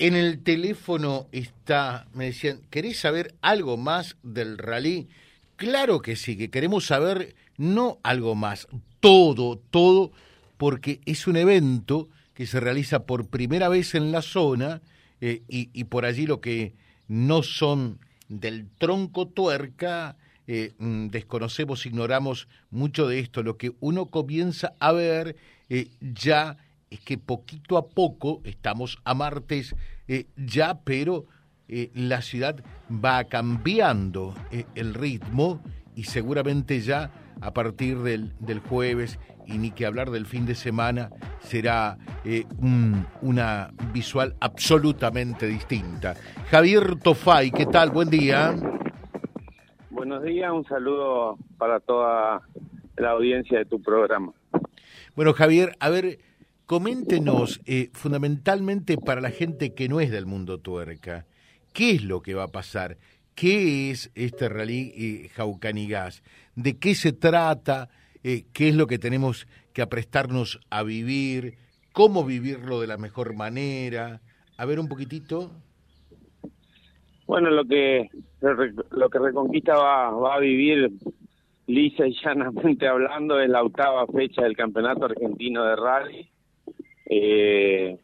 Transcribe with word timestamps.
En 0.00 0.16
el 0.16 0.42
teléfono 0.42 1.28
está, 1.30 2.08
me 2.14 2.24
decían, 2.24 2.62
¿querés 2.68 2.98
saber 2.98 3.36
algo 3.42 3.76
más 3.76 4.16
del 4.24 4.58
rally? 4.58 5.06
Claro 5.54 6.02
que 6.02 6.16
sí, 6.16 6.36
que 6.36 6.50
queremos 6.50 6.86
saber 6.86 7.36
no 7.58 8.00
algo 8.02 8.34
más, 8.34 8.66
todo, 8.98 9.56
todo, 9.70 10.10
porque 10.56 11.00
es 11.06 11.28
un 11.28 11.36
evento 11.36 12.08
que 12.34 12.48
se 12.48 12.58
realiza 12.58 13.06
por 13.06 13.28
primera 13.28 13.68
vez 13.68 13.94
en 13.94 14.10
la 14.10 14.20
zona 14.20 14.82
eh, 15.20 15.42
y, 15.46 15.84
por 15.84 16.06
allí 16.06 16.26
lo 16.26 16.40
que 16.40 16.74
no 17.06 17.44
son 17.44 18.00
del 18.28 18.66
tronco 18.78 19.28
tuerca, 19.28 20.16
eh, 20.48 20.72
mm, 20.76 21.06
desconocemos, 21.10 21.86
ignoramos 21.86 22.48
mucho 22.72 23.06
de 23.06 23.20
esto, 23.20 23.44
lo 23.44 23.58
que 23.58 23.70
uno 23.78 24.06
comienza 24.06 24.74
a 24.80 24.90
ver 24.90 25.36
eh, 25.68 25.86
ya 26.00 26.56
es 26.90 27.00
que 27.00 27.18
poquito 27.18 27.76
a 27.76 27.88
poco, 27.88 28.40
estamos 28.44 28.98
a 29.04 29.14
martes 29.14 29.74
eh, 30.08 30.26
ya, 30.36 30.80
pero 30.84 31.26
eh, 31.68 31.90
la 31.94 32.22
ciudad 32.22 32.62
va 32.90 33.24
cambiando 33.24 34.34
eh, 34.52 34.64
el 34.74 34.94
ritmo 34.94 35.60
y 35.96 36.04
seguramente 36.04 36.80
ya 36.80 37.10
a 37.40 37.52
partir 37.52 37.98
del, 37.98 38.32
del, 38.38 38.60
jueves 38.60 39.18
y 39.46 39.58
ni 39.58 39.70
que 39.70 39.86
hablar 39.86 40.10
del 40.10 40.26
fin 40.26 40.46
de 40.46 40.54
semana 40.54 41.10
será 41.40 41.98
un, 42.58 43.06
una 43.20 43.70
visual 43.92 44.34
absolutamente 44.40 45.46
distinta. 45.46 46.14
Javier 46.50 46.96
Tofay, 46.96 47.50
¿qué 47.50 47.66
tal? 47.66 47.90
Buen 47.90 48.08
día. 48.08 48.54
Buenos 49.90 50.22
días, 50.22 50.50
un 50.52 50.64
saludo 50.64 51.36
para 51.58 51.80
toda 51.80 52.42
la 52.96 53.10
audiencia 53.10 53.58
de 53.58 53.64
tu 53.64 53.82
programa. 53.82 54.32
Bueno, 55.14 55.32
Javier, 55.32 55.76
a 55.80 55.90
ver, 55.90 56.18
Coméntenos, 56.66 57.60
eh, 57.66 57.90
fundamentalmente 57.92 58.96
para 58.96 59.20
la 59.20 59.30
gente 59.30 59.74
que 59.74 59.86
no 59.86 60.00
es 60.00 60.10
del 60.10 60.24
mundo 60.24 60.58
tuerca, 60.58 61.26
¿qué 61.74 61.90
es 61.90 62.02
lo 62.02 62.22
que 62.22 62.32
va 62.32 62.44
a 62.44 62.52
pasar? 62.52 62.96
¿Qué 63.34 63.90
es 63.90 64.10
este 64.14 64.48
rally 64.48 64.92
eh, 64.96 65.28
Jaucanigas? 65.34 66.22
¿De 66.54 66.78
qué 66.78 66.94
se 66.94 67.12
trata? 67.12 67.90
Eh, 68.22 68.44
¿Qué 68.54 68.70
es 68.70 68.76
lo 68.76 68.86
que 68.86 68.98
tenemos 68.98 69.46
que 69.74 69.82
aprestarnos 69.82 70.58
a 70.70 70.82
vivir? 70.84 71.58
¿Cómo 71.92 72.24
vivirlo 72.24 72.80
de 72.80 72.86
la 72.86 72.96
mejor 72.96 73.34
manera? 73.34 74.22
A 74.56 74.64
ver 74.64 74.80
un 74.80 74.88
poquitito. 74.88 75.50
Bueno, 77.26 77.50
lo 77.50 77.66
que 77.66 78.08
lo 78.90 79.10
que 79.10 79.18
Reconquista 79.18 79.74
va, 79.74 80.10
va 80.12 80.36
a 80.36 80.40
vivir 80.40 80.92
lisa 81.66 82.06
y 82.06 82.16
llanamente 82.24 82.88
hablando 82.88 83.38
es 83.38 83.50
la 83.50 83.62
octava 83.62 84.06
fecha 84.06 84.42
del 84.42 84.56
Campeonato 84.56 85.04
Argentino 85.04 85.64
de 85.64 85.76
Rally 85.76 86.33
eh, 87.06 87.98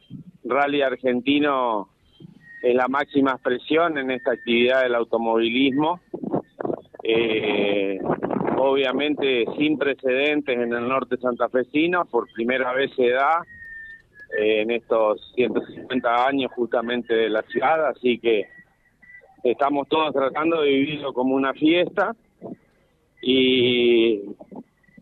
rally 0.45 0.83
argentino 0.83 1.89
es 2.63 2.75
la 2.75 2.89
máxima 2.89 3.33
expresión 3.33 3.97
en 3.99 4.11
esta 4.11 4.33
actividad 4.33 4.83
del 4.83 4.95
automovilismo. 4.95 6.01
Eh, 7.03 7.99
obviamente 8.59 9.47
sin 9.57 9.79
precedentes 9.79 10.55
en 10.55 10.73
el 10.73 10.87
norte 10.87 11.17
santafesino, 11.17 12.05
por 12.05 12.31
primera 12.33 12.73
vez 12.73 12.91
se 12.95 13.09
da 13.09 13.43
eh, 14.39 14.61
en 14.61 14.71
estos 14.71 15.33
150 15.35 16.27
años 16.27 16.53
justamente 16.55 17.15
de 17.15 17.31
la 17.31 17.43
ciudad, 17.43 17.89
así 17.89 18.19
que 18.19 18.49
estamos 19.43 19.89
todos 19.89 20.13
tratando 20.13 20.61
de 20.61 20.69
vivirlo 20.69 21.15
como 21.15 21.35
una 21.35 21.55
fiesta 21.55 22.15
y, 23.23 24.21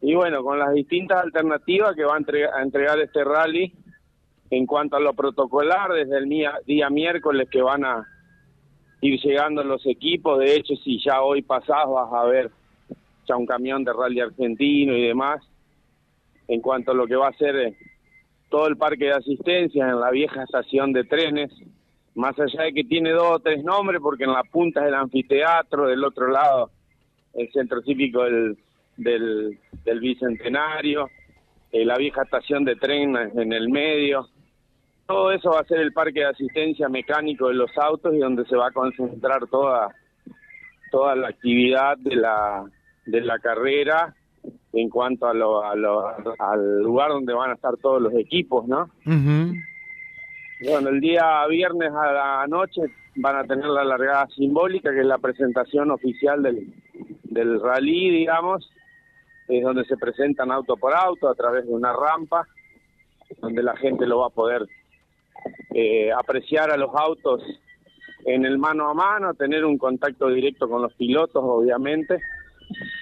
y 0.02 0.14
bueno, 0.14 0.44
con 0.44 0.58
las 0.58 0.72
distintas 0.72 1.24
alternativas 1.24 1.96
que 1.96 2.04
va 2.04 2.14
a 2.14 2.18
entregar, 2.18 2.54
a 2.54 2.62
entregar 2.62 3.00
este 3.00 3.24
rally 3.24 3.74
en 4.50 4.66
cuanto 4.66 4.96
a 4.96 5.00
lo 5.00 5.14
protocolar, 5.14 5.92
desde 5.92 6.18
el 6.18 6.28
día, 6.28 6.90
miércoles 6.90 7.48
que 7.50 7.62
van 7.62 7.84
a 7.84 8.06
ir 9.00 9.20
llegando 9.20 9.62
los 9.62 9.86
equipos, 9.86 10.38
de 10.38 10.56
hecho 10.56 10.74
si 10.76 11.00
ya 11.02 11.22
hoy 11.22 11.42
pasás 11.42 11.86
vas 11.86 12.12
a 12.12 12.24
ver 12.24 12.50
ya 13.26 13.36
un 13.36 13.46
camión 13.46 13.84
de 13.84 13.92
rally 13.92 14.20
argentino 14.20 14.96
y 14.96 15.06
demás, 15.06 15.42
en 16.48 16.60
cuanto 16.60 16.92
a 16.92 16.94
lo 16.94 17.06
que 17.06 17.16
va 17.16 17.28
a 17.28 17.32
ser 17.34 17.56
eh, 17.56 17.76
todo 18.48 18.66
el 18.66 18.76
parque 18.76 19.04
de 19.04 19.12
asistencia 19.12 19.86
en 19.86 20.00
la 20.00 20.10
vieja 20.10 20.42
estación 20.42 20.92
de 20.92 21.04
trenes, 21.04 21.52
más 22.14 22.38
allá 22.40 22.62
de 22.62 22.72
que 22.72 22.84
tiene 22.84 23.10
dos 23.10 23.30
o 23.30 23.38
tres 23.38 23.62
nombres, 23.62 24.00
porque 24.02 24.24
en 24.24 24.32
la 24.32 24.42
punta 24.44 24.80
es 24.80 24.88
el 24.88 24.94
anfiteatro, 24.94 25.86
del 25.86 26.02
otro 26.02 26.28
lado 26.28 26.70
el 27.34 27.50
centro 27.52 27.80
cívico 27.82 28.24
del, 28.24 28.58
del, 28.96 30.00
Bicentenario, 30.00 31.08
eh, 31.70 31.84
la 31.84 31.96
vieja 31.96 32.22
estación 32.22 32.64
de 32.64 32.76
tren 32.76 33.14
en 33.16 33.52
el 33.52 33.68
medio, 33.68 34.28
todo 35.08 35.32
eso 35.32 35.50
va 35.50 35.60
a 35.60 35.64
ser 35.64 35.80
el 35.80 35.94
parque 35.94 36.20
de 36.20 36.26
asistencia 36.26 36.88
mecánico 36.90 37.48
de 37.48 37.54
los 37.54 37.70
autos 37.78 38.14
y 38.14 38.18
donde 38.18 38.44
se 38.44 38.56
va 38.56 38.68
a 38.68 38.72
concentrar 38.72 39.46
toda 39.46 39.88
toda 40.90 41.16
la 41.16 41.28
actividad 41.28 41.96
de 41.96 42.14
la 42.14 42.64
de 43.06 43.22
la 43.22 43.38
carrera 43.38 44.14
en 44.74 44.90
cuanto 44.90 45.26
a 45.26 45.32
lo, 45.32 45.64
a 45.64 45.74
lo, 45.74 46.06
al 46.38 46.82
lugar 46.82 47.08
donde 47.08 47.32
van 47.32 47.50
a 47.50 47.54
estar 47.54 47.78
todos 47.78 48.02
los 48.02 48.12
equipos, 48.14 48.68
¿no? 48.68 48.90
Bueno, 50.60 50.90
el 50.90 51.00
día 51.00 51.46
viernes 51.46 51.90
a 51.90 52.12
la 52.12 52.46
noche 52.46 52.82
van 53.16 53.36
a 53.36 53.44
tener 53.44 53.64
la 53.64 53.84
largada 53.84 54.26
simbólica, 54.36 54.92
que 54.92 55.00
es 55.00 55.06
la 55.06 55.18
presentación 55.18 55.90
oficial 55.90 56.42
del, 56.42 56.74
del 57.22 57.60
rally, 57.62 58.10
digamos, 58.10 58.70
es 59.48 59.62
donde 59.62 59.84
se 59.86 59.96
presentan 59.96 60.52
auto 60.52 60.76
por 60.76 60.94
auto 60.94 61.30
a 61.30 61.34
través 61.34 61.66
de 61.66 61.72
una 61.72 61.94
rampa, 61.94 62.46
donde 63.40 63.62
la 63.62 63.76
gente 63.76 64.06
lo 64.06 64.18
va 64.18 64.26
a 64.26 64.30
poder 64.30 64.68
eh, 65.74 66.10
apreciar 66.12 66.70
a 66.70 66.76
los 66.76 66.90
autos 66.94 67.42
en 68.24 68.44
el 68.44 68.58
mano 68.58 68.88
a 68.88 68.94
mano, 68.94 69.34
tener 69.34 69.64
un 69.64 69.78
contacto 69.78 70.28
directo 70.28 70.68
con 70.68 70.82
los 70.82 70.92
pilotos, 70.94 71.42
obviamente, 71.42 72.20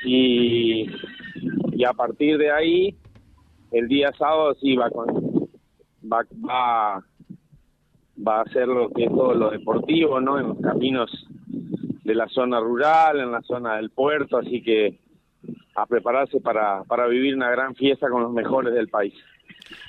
y, 0.04 0.86
a 1.84 1.92
partir 1.92 2.38
de 2.38 2.50
ahí, 2.50 2.96
el 3.70 3.88
día 3.88 4.12
sábado 4.18 4.54
sí 4.54 4.76
va 4.76 4.90
con 4.90 5.06
va, 6.10 6.24
va, 6.48 7.04
va 8.26 8.38
a 8.38 8.42
hacer 8.42 8.68
lo 8.68 8.90
que 8.90 9.04
es 9.04 9.10
todo 9.10 9.34
lo 9.34 9.50
deportivo, 9.50 10.20
¿no? 10.20 10.38
En 10.38 10.48
los 10.48 10.60
caminos 10.60 11.10
de 12.04 12.14
la 12.14 12.28
zona 12.28 12.60
rural, 12.60 13.20
en 13.20 13.32
la 13.32 13.42
zona 13.42 13.76
del 13.76 13.90
puerto, 13.90 14.38
así 14.38 14.62
que 14.62 15.00
a 15.74 15.86
prepararse 15.86 16.40
para, 16.40 16.84
para 16.84 17.06
vivir 17.06 17.34
una 17.34 17.50
gran 17.50 17.74
fiesta 17.74 18.08
con 18.08 18.22
los 18.22 18.32
mejores 18.32 18.72
del 18.72 18.88
país. 18.88 19.14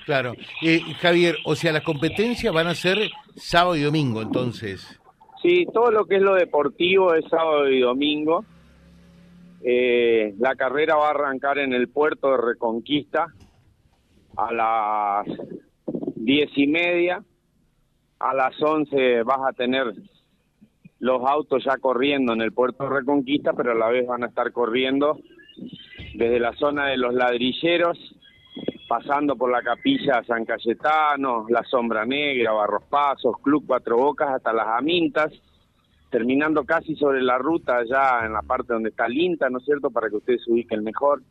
Claro. 0.06 0.34
Eh, 0.62 0.82
Javier, 1.02 1.38
o 1.46 1.56
sea, 1.56 1.72
las 1.72 1.84
competencias 1.84 2.54
van 2.54 2.68
a 2.68 2.76
ser 2.76 3.10
sábado 3.36 3.76
y 3.76 3.82
domingo, 3.84 4.22
entonces. 4.22 5.00
Sí, 5.42 5.66
todo 5.74 5.92
lo 5.92 6.06
que 6.06 6.16
es 6.16 6.22
lo 6.22 6.36
deportivo 6.36 7.14
es 7.14 7.26
sábado 7.30 7.70
y 7.70 7.82
domingo. 7.82 8.46
Eh, 9.64 10.34
la 10.40 10.56
carrera 10.56 10.96
va 10.96 11.08
a 11.08 11.12
arrancar 11.12 11.58
en 11.60 11.74
el 11.74 11.90
puerto 11.90 12.32
de 12.32 12.38
Reconquista 12.38 13.28
a 14.36 14.54
las 14.54 15.28
diez 16.16 16.50
y 16.56 16.68
media. 16.68 17.24
A 18.20 18.34
las 18.34 18.60
once 18.62 19.22
vas 19.24 19.40
a 19.48 19.54
tener 19.54 19.94
los 21.00 21.22
autos 21.24 21.64
ya 21.64 21.78
corriendo 21.78 22.34
en 22.34 22.42
el 22.42 22.52
puerto 22.52 22.84
de 22.84 22.90
Reconquista, 22.90 23.54
pero 23.54 23.74
a 23.74 23.76
la 23.76 23.90
vez 23.90 24.08
van 24.08 24.24
a 24.24 24.28
estar 24.28 24.52
corriendo 24.52 25.20
desde 26.16 26.40
la 26.40 26.54
zona 26.54 26.88
de 26.88 26.98
los 26.98 27.14
ladrilleros 27.14 27.98
pasando 28.88 29.36
por 29.36 29.52
la 29.52 29.62
capilla 29.62 30.24
San 30.26 30.46
Cayetano, 30.46 31.46
la 31.50 31.64
Sombra 31.64 32.06
Negra, 32.06 32.54
Barros 32.54 32.84
Pasos, 32.90 33.36
Club 33.42 33.66
Cuatro 33.68 33.98
Bocas, 33.98 34.30
hasta 34.30 34.54
las 34.54 34.68
Amintas, 34.68 35.32
terminando 36.10 36.64
casi 36.64 36.96
sobre 36.96 37.22
la 37.22 37.38
ruta 37.38 37.84
ya 37.84 38.26
en 38.26 38.34
la 38.34 38.42
parte 38.42 38.74
donde 38.74 38.90
está 38.90 39.08
Linta, 39.08 39.50
¿no 39.50 39.60
es 39.60 39.66
cierto?, 39.66 39.90
para 39.92 40.10
que 40.10 40.16
ustedes 40.16 40.44
se 40.44 40.52
ubiquen 40.52 40.84
mejor. 40.84 41.22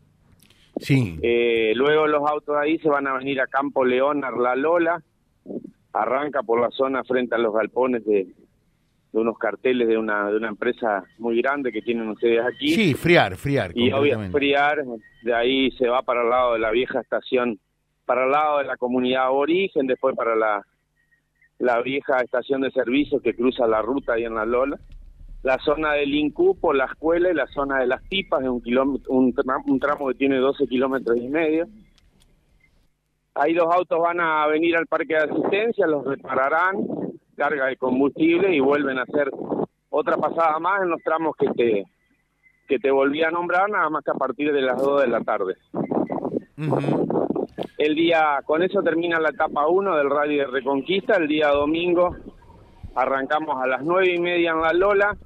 Sí. 0.78 1.18
Eh, 1.22 1.72
luego 1.74 2.06
los 2.06 2.28
autos 2.28 2.56
ahí 2.56 2.78
se 2.78 2.88
van 2.90 3.06
a 3.06 3.16
venir 3.16 3.40
a 3.40 3.46
Campo 3.46 3.84
León, 3.84 4.24
Arla 4.24 4.54
Lola, 4.54 5.02
arranca 5.94 6.42
por 6.42 6.60
la 6.60 6.70
zona 6.70 7.02
frente 7.04 7.34
a 7.34 7.38
los 7.38 7.54
galpones 7.54 8.04
de, 8.04 8.26
de 9.12 9.20
unos 9.20 9.38
carteles 9.38 9.88
de 9.88 9.96
una 9.96 10.30
de 10.30 10.36
una 10.36 10.48
empresa 10.48 11.04
muy 11.18 11.40
grande 11.40 11.72
que 11.72 11.82
tienen 11.82 12.08
ustedes 12.08 12.44
aquí. 12.44 12.68
Sí, 12.68 12.94
Friar, 12.94 13.36
Friar. 13.36 13.72
Y 13.74 13.92
obviamente 13.92 14.36
Friar, 14.36 14.84
de 15.22 15.34
ahí 15.34 15.70
se 15.72 15.88
va 15.88 16.02
para 16.02 16.22
el 16.22 16.30
lado 16.30 16.54
de 16.54 16.58
la 16.58 16.70
vieja 16.70 17.00
estación, 17.00 17.58
para 18.04 18.24
el 18.24 18.30
lado 18.30 18.58
de 18.58 18.64
la 18.64 18.76
comunidad 18.76 19.26
aborigen, 19.26 19.86
después 19.86 20.14
para 20.16 20.36
la, 20.36 20.66
la 21.58 21.80
vieja 21.82 22.18
estación 22.18 22.60
de 22.60 22.70
servicio 22.70 23.20
que 23.20 23.34
cruza 23.34 23.66
la 23.66 23.82
ruta 23.82 24.14
ahí 24.14 24.24
en 24.24 24.34
la 24.34 24.44
Lola. 24.44 24.78
La 25.42 25.58
zona 25.58 25.92
del 25.92 26.12
Incupo, 26.14 26.72
la 26.72 26.86
escuela 26.86 27.30
y 27.30 27.34
la 27.34 27.46
zona 27.46 27.78
de 27.78 27.86
las 27.86 28.02
tipas, 28.08 28.42
de 28.42 28.48
un, 28.48 28.60
kilómetro, 28.60 29.12
un, 29.12 29.32
un 29.66 29.80
tramo 29.80 30.08
que 30.08 30.14
tiene 30.14 30.36
12 30.38 30.66
kilómetros 30.66 31.16
y 31.16 31.28
medio. 31.28 31.68
Ahí 33.34 33.52
los 33.52 33.72
autos 33.72 34.00
van 34.00 34.18
a 34.18 34.46
venir 34.46 34.76
al 34.76 34.86
parque 34.86 35.14
de 35.14 35.24
asistencia, 35.24 35.86
los 35.86 36.04
repararán, 36.04 36.76
carga 37.36 37.66
de 37.66 37.76
combustible 37.76 38.54
y 38.54 38.60
vuelven 38.60 38.98
a 38.98 39.02
hacer 39.02 39.30
otra 39.90 40.16
pasada 40.16 40.58
más 40.58 40.82
en 40.82 40.90
los 40.90 41.02
tramos 41.02 41.36
que 41.36 41.48
te 41.50 41.84
que 42.66 42.78
te 42.80 42.90
volví 42.90 43.22
a 43.22 43.30
nombrar 43.30 43.70
nada 43.70 43.88
más 43.90 44.02
que 44.02 44.10
a 44.10 44.14
partir 44.14 44.52
de 44.52 44.60
las 44.60 44.82
2 44.82 45.02
de 45.02 45.06
la 45.06 45.20
tarde. 45.20 45.54
El 47.78 47.94
día, 47.94 48.40
con 48.44 48.62
eso 48.62 48.82
termina 48.82 49.20
la 49.20 49.28
etapa 49.28 49.68
1 49.68 49.96
del 49.96 50.10
Rally 50.10 50.36
de 50.38 50.46
Reconquista, 50.46 51.16
el 51.16 51.28
día 51.28 51.48
domingo 51.50 52.16
arrancamos 52.96 53.62
a 53.62 53.66
las 53.66 53.84
nueve 53.84 54.14
y 54.14 54.18
media 54.18 54.52
en 54.52 54.62
La 54.62 54.72
Lola, 54.72 55.16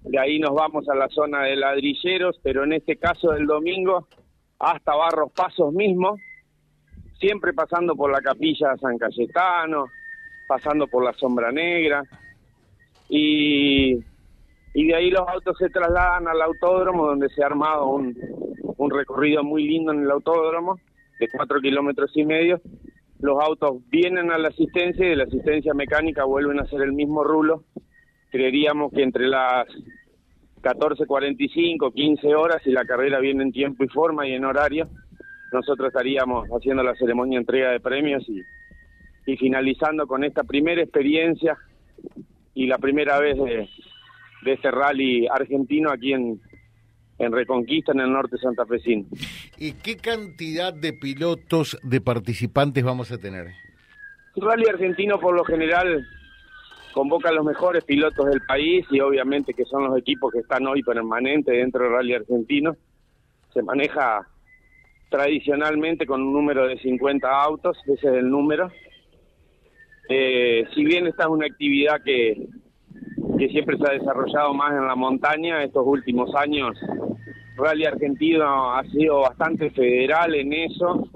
de 0.00 0.18
ahí 0.18 0.38
nos 0.38 0.54
vamos 0.54 0.88
a 0.88 0.94
la 0.94 1.08
zona 1.10 1.42
de 1.42 1.56
ladrilleros, 1.56 2.40
pero 2.42 2.64
en 2.64 2.72
este 2.72 2.96
caso 2.96 3.32
del 3.32 3.46
domingo 3.46 4.08
hasta 4.58 4.96
Barros 4.96 5.30
Pasos 5.32 5.72
mismo, 5.74 6.16
siempre 7.20 7.52
pasando 7.52 7.94
por 7.94 8.10
la 8.10 8.22
capilla 8.22 8.70
de 8.70 8.78
San 8.78 8.96
Cayetano, 8.96 9.84
pasando 10.48 10.88
por 10.88 11.04
la 11.04 11.12
Sombra 11.12 11.52
Negra, 11.52 12.02
y, 13.08 13.94
y 14.74 14.86
de 14.86 14.94
ahí 14.94 15.10
los 15.10 15.26
autos 15.28 15.56
se 15.58 15.70
trasladan 15.70 16.28
al 16.28 16.42
autódromo 16.42 17.06
donde 17.06 17.28
se 17.30 17.42
ha 17.42 17.46
armado 17.46 17.88
un, 17.88 18.16
un 18.76 18.90
recorrido 18.90 19.42
muy 19.44 19.66
lindo 19.66 19.92
en 19.92 20.02
el 20.02 20.10
autódromo 20.10 20.78
de 21.18 21.28
cuatro 21.28 21.60
kilómetros 21.60 22.10
y 22.14 22.24
medio. 22.24 22.60
Los 23.20 23.42
autos 23.42 23.78
vienen 23.90 24.30
a 24.30 24.38
la 24.38 24.48
asistencia 24.48 25.04
y 25.04 25.10
de 25.10 25.16
la 25.16 25.24
asistencia 25.24 25.74
mecánica 25.74 26.24
vuelven 26.24 26.60
a 26.60 26.62
hacer 26.62 26.82
el 26.82 26.92
mismo 26.92 27.24
rulo. 27.24 27.64
Creeríamos 28.30 28.92
que 28.92 29.02
entre 29.02 29.26
las 29.26 29.66
14.45, 30.62 31.92
15 31.92 32.34
horas, 32.34 32.62
si 32.62 32.70
la 32.70 32.84
carrera 32.84 33.18
viene 33.18 33.42
en 33.42 33.52
tiempo 33.52 33.84
y 33.84 33.88
forma 33.88 34.28
y 34.28 34.34
en 34.34 34.44
horario, 34.44 34.88
nosotros 35.52 35.88
estaríamos 35.88 36.46
haciendo 36.50 36.82
la 36.82 36.94
ceremonia 36.94 37.38
de 37.38 37.40
entrega 37.40 37.70
de 37.70 37.80
premios 37.80 38.28
y, 38.28 38.40
y 39.28 39.36
finalizando 39.36 40.06
con 40.06 40.24
esta 40.24 40.42
primera 40.42 40.82
experiencia 40.82 41.58
y 42.54 42.66
la 42.66 42.78
primera 42.78 43.18
vez 43.18 43.36
de, 43.36 43.68
de 44.42 44.52
este 44.54 44.70
rally 44.70 45.28
argentino 45.28 45.90
aquí 45.90 46.14
en, 46.14 46.40
en 47.18 47.32
Reconquista, 47.32 47.92
en 47.92 48.00
el 48.00 48.10
norte 48.10 48.38
santafesino. 48.38 49.04
¿Y 49.58 49.72
qué 49.72 49.98
cantidad 49.98 50.72
de 50.72 50.94
pilotos, 50.94 51.78
de 51.82 52.00
participantes 52.00 52.82
vamos 52.82 53.12
a 53.12 53.18
tener? 53.18 53.48
El 54.34 54.42
rally 54.42 54.64
argentino 54.66 55.20
por 55.20 55.36
lo 55.36 55.44
general 55.44 56.06
convoca 56.94 57.28
a 57.28 57.32
los 57.32 57.44
mejores 57.44 57.84
pilotos 57.84 58.30
del 58.30 58.40
país 58.40 58.86
y 58.90 59.00
obviamente 59.00 59.52
que 59.52 59.66
son 59.66 59.84
los 59.84 59.98
equipos 59.98 60.32
que 60.32 60.38
están 60.38 60.66
hoy 60.66 60.82
permanentes 60.82 61.54
dentro 61.54 61.84
del 61.84 61.92
rally 61.92 62.14
argentino. 62.14 62.78
Se 63.52 63.62
maneja 63.62 64.26
tradicionalmente 65.10 66.06
con 66.06 66.22
un 66.22 66.32
número 66.32 66.66
de 66.66 66.78
50 66.78 67.28
autos, 67.28 67.76
ese 67.84 68.08
es 68.08 68.14
el 68.14 68.30
número. 68.30 68.70
Eh, 70.08 70.64
si 70.74 70.84
bien 70.84 71.06
esta 71.06 71.24
es 71.24 71.28
una 71.28 71.46
actividad 71.46 72.02
que, 72.02 72.48
que 73.38 73.48
siempre 73.48 73.76
se 73.76 73.86
ha 73.86 73.94
desarrollado 73.94 74.54
más 74.54 74.72
en 74.72 74.86
la 74.86 74.94
montaña, 74.94 75.62
estos 75.62 75.86
últimos 75.86 76.34
años 76.34 76.78
Rally 77.58 77.84
Argentino 77.86 78.72
ha 78.72 78.84
sido 78.84 79.20
bastante 79.20 79.70
federal 79.70 80.34
en 80.34 80.52
eso 80.52 81.08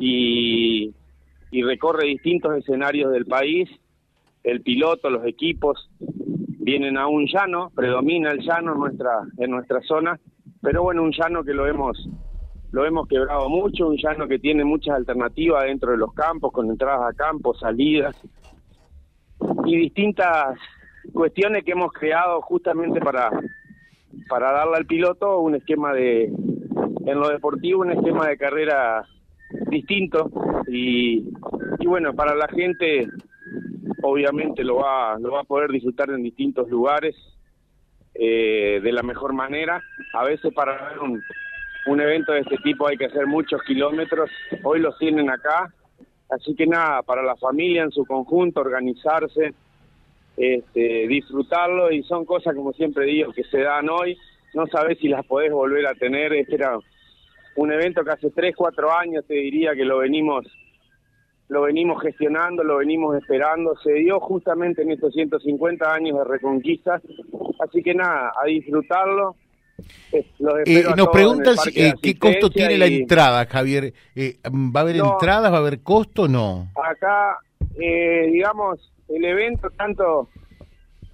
y, 0.00 0.92
y 1.50 1.62
recorre 1.62 2.08
distintos 2.08 2.56
escenarios 2.56 3.12
del 3.12 3.26
país. 3.26 3.68
El 4.42 4.60
piloto, 4.62 5.08
los 5.08 5.24
equipos 5.24 5.88
vienen 5.98 6.98
a 6.98 7.06
un 7.06 7.26
llano, 7.26 7.70
predomina 7.74 8.30
el 8.30 8.40
llano 8.40 8.72
en 8.72 8.80
nuestra 8.80 9.10
en 9.38 9.50
nuestra 9.50 9.80
zona, 9.82 10.18
pero 10.60 10.82
bueno, 10.82 11.02
un 11.02 11.12
llano 11.12 11.44
que 11.44 11.54
lo 11.54 11.66
hemos 11.66 11.96
lo 12.70 12.84
hemos 12.84 13.08
quebrado 13.08 13.48
mucho, 13.48 13.88
un 13.88 13.96
llano 13.96 14.28
que 14.28 14.38
tiene 14.38 14.64
muchas 14.64 14.96
alternativas 14.96 15.64
dentro 15.64 15.92
de 15.92 15.96
los 15.96 16.12
campos, 16.12 16.52
con 16.52 16.68
entradas 16.70 17.12
a 17.12 17.16
campos, 17.16 17.60
salidas 17.60 18.16
y 19.64 19.76
distintas 19.76 20.58
cuestiones 21.12 21.64
que 21.64 21.72
hemos 21.72 21.92
creado 21.92 22.40
justamente 22.42 23.00
para 23.00 23.30
para 24.28 24.52
darle 24.52 24.76
al 24.76 24.86
piloto 24.86 25.38
un 25.38 25.54
esquema 25.54 25.92
de 25.92 26.24
en 26.24 27.20
lo 27.20 27.28
deportivo 27.28 27.80
un 27.80 27.92
esquema 27.92 28.26
de 28.26 28.36
carrera 28.36 29.06
distinto 29.70 30.30
y, 30.66 31.24
y 31.78 31.86
bueno 31.86 32.12
para 32.14 32.34
la 32.34 32.48
gente 32.48 33.08
obviamente 34.02 34.64
lo 34.64 34.76
va 34.76 35.18
lo 35.18 35.32
va 35.32 35.40
a 35.40 35.44
poder 35.44 35.70
disfrutar 35.70 36.10
en 36.10 36.22
distintos 36.22 36.68
lugares 36.68 37.16
eh, 38.20 38.80
de 38.82 38.90
la 38.90 39.04
mejor 39.04 39.32
manera. 39.32 39.80
A 40.12 40.24
veces 40.24 40.52
para 40.52 40.88
ver 40.88 40.98
un, 40.98 41.22
un 41.88 42.00
evento 42.00 42.32
de 42.32 42.40
este 42.40 42.56
tipo 42.58 42.86
hay 42.86 42.96
que 42.96 43.06
hacer 43.06 43.26
muchos 43.26 43.62
kilómetros. 43.62 44.30
Hoy 44.62 44.80
los 44.80 44.96
tienen 44.98 45.30
acá. 45.30 45.72
Así 46.30 46.54
que 46.54 46.66
nada 46.66 47.02
para 47.02 47.22
la 47.22 47.36
familia 47.36 47.82
en 47.82 47.90
su 47.90 48.04
conjunto 48.04 48.60
organizarse 48.60 49.54
este, 50.36 51.08
disfrutarlo. 51.08 51.90
Y 51.90 52.02
son 52.02 52.24
cosas 52.24 52.54
como 52.54 52.72
siempre 52.72 53.06
digo 53.06 53.32
que 53.32 53.44
se 53.44 53.60
dan 53.60 53.88
hoy, 53.88 54.16
no 54.54 54.66
sabes 54.66 54.98
si 54.98 55.08
las 55.08 55.24
podés 55.26 55.52
volver 55.52 55.86
a 55.86 55.94
tener, 55.94 56.32
este 56.32 56.56
era 56.56 56.78
un 57.56 57.72
evento 57.72 58.04
que 58.04 58.12
hace 58.12 58.30
3, 58.30 58.54
4 58.54 58.92
años 58.92 59.24
te 59.26 59.34
diría 59.34 59.74
que 59.74 59.84
lo 59.84 59.98
venimos 59.98 60.46
lo 61.48 61.62
venimos 61.62 62.02
gestionando, 62.02 62.62
lo 62.62 62.76
venimos 62.76 63.16
esperando, 63.16 63.74
se 63.82 63.92
dio 63.94 64.20
justamente 64.20 64.82
en 64.82 64.90
estos 64.90 65.14
150 65.14 65.94
años 65.94 66.18
de 66.18 66.24
Reconquista, 66.24 67.00
así 67.60 67.82
que 67.82 67.94
nada, 67.94 68.32
a 68.38 68.46
disfrutarlo. 68.46 69.34
Eh, 70.12 70.24
eh 70.66 70.84
nos 70.96 71.08
preguntas 71.08 71.58
eh, 71.74 71.94
qué 72.02 72.18
costo 72.18 72.50
tiene 72.50 72.76
la 72.76 72.86
entrada, 72.86 73.46
Javier. 73.46 73.92
Eh, 74.14 74.38
¿Va 74.44 74.80
a 74.80 74.82
haber 74.82 74.96
entradas? 74.96 75.52
¿Va 75.52 75.56
a 75.56 75.60
haber 75.60 75.82
costo 75.82 76.22
o 76.22 76.28
no? 76.28 76.68
Acá, 76.82 77.38
digamos, 77.76 78.92
el 79.08 79.24
evento, 79.24 79.70
tanto 79.70 80.28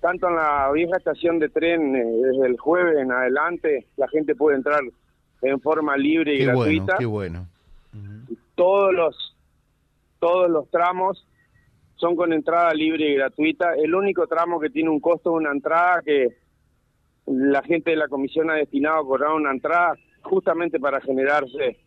tanto 0.00 0.28
en 0.28 0.36
la 0.36 0.70
vieja 0.70 0.98
estación 0.98 1.38
de 1.38 1.48
tren, 1.48 1.94
desde 1.94 2.46
el 2.46 2.58
jueves 2.58 2.98
en 2.98 3.10
adelante, 3.10 3.86
la 3.96 4.06
gente 4.08 4.34
puede 4.34 4.58
entrar 4.58 4.82
en 5.40 5.60
forma 5.60 5.96
libre 5.96 6.34
y 6.34 6.44
gratuita. 6.44 6.96
qué 6.98 7.06
bueno. 7.06 7.46
Todos 8.54 8.92
los 8.92 9.36
todos 10.18 10.50
los 10.50 10.70
tramos 10.70 11.26
son 11.96 12.16
con 12.16 12.32
entrada 12.32 12.72
libre 12.74 13.08
y 13.08 13.14
gratuita. 13.14 13.74
El 13.74 13.94
único 13.94 14.26
tramo 14.26 14.60
que 14.60 14.70
tiene 14.70 14.90
un 14.90 15.00
costo 15.00 15.30
es 15.30 15.36
una 15.36 15.52
entrada 15.52 16.02
que 16.04 16.43
la 17.26 17.62
gente 17.62 17.90
de 17.90 17.96
la 17.96 18.08
comisión 18.08 18.50
ha 18.50 18.54
destinado 18.54 18.98
a 18.98 19.04
cobrar 19.04 19.32
una 19.32 19.50
entrada 19.50 19.94
justamente 20.22 20.78
para 20.78 21.00
generarse 21.00 21.78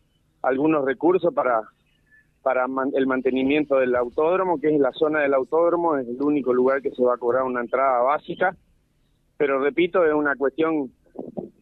algunos 0.42 0.84
recursos 0.84 1.32
para 1.34 1.62
para 2.42 2.66
el 2.94 3.06
mantenimiento 3.06 3.76
del 3.76 3.94
autódromo, 3.94 4.58
que 4.58 4.74
es 4.74 4.80
la 4.80 4.92
zona 4.92 5.20
del 5.20 5.34
autódromo, 5.34 5.96
es 5.96 6.08
el 6.08 6.22
único 6.22 6.54
lugar 6.54 6.80
que 6.80 6.92
se 6.92 7.02
va 7.02 7.14
a 7.14 7.18
cobrar 7.18 7.42
una 7.42 7.60
entrada 7.60 8.00
básica, 8.00 8.56
pero 9.36 9.60
repito, 9.60 10.04
es 10.06 10.14
una 10.14 10.34
cuestión 10.36 10.90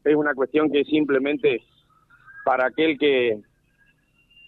es 0.04 0.14
una 0.14 0.34
cuestión 0.34 0.70
que 0.70 0.84
simplemente 0.84 1.62
para 2.44 2.66
aquel 2.66 2.98
que 2.98 3.40